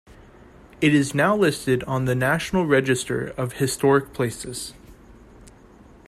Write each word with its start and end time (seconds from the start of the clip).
It 0.81 0.95
is 0.95 1.13
now 1.13 1.37
listed 1.37 1.83
on 1.83 2.05
the 2.05 2.15
National 2.15 2.65
Register 2.65 3.27
of 3.37 3.53
Historic 3.53 4.13
Places. 4.13 4.73